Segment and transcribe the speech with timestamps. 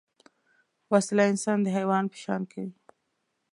[0.91, 2.71] وسله انسان د حیوان په شان کوي